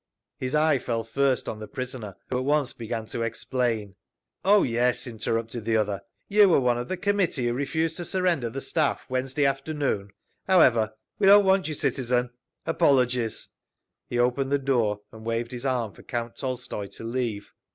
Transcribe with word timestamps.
His 0.39 0.55
eye 0.55 0.79
fell 0.79 1.03
first 1.03 1.47
on 1.47 1.59
the 1.59 1.67
prisoner, 1.67 2.15
who 2.31 2.39
at 2.39 2.43
once 2.43 2.73
began 2.73 3.05
to 3.05 3.21
explain. 3.21 3.93
"Oh, 4.43 4.63
yes," 4.63 5.05
interrupted 5.05 5.63
the 5.63 5.77
other. 5.77 6.01
"You 6.27 6.49
were 6.49 6.59
one 6.59 6.79
of 6.79 6.87
the 6.87 6.97
committee 6.97 7.45
who 7.45 7.53
refused 7.53 7.97
to 7.97 8.05
surrender 8.05 8.49
the 8.49 8.61
Staff 8.61 9.05
Wednesday 9.09 9.45
afternoon. 9.45 10.09
However, 10.47 10.95
we 11.19 11.27
don't 11.27 11.45
want 11.45 11.67
you, 11.67 11.75
citizen. 11.75 12.31
Apologies—" 12.65 13.49
He 14.09 14.17
opened 14.17 14.51
the 14.51 14.57
door 14.57 15.01
and 15.11 15.23
waved 15.23 15.51
his 15.51 15.67
arm 15.67 15.93
for 15.93 16.01
Count 16.01 16.35
Tolstoy 16.35 16.87
to 16.87 17.03
leave. 17.03 17.51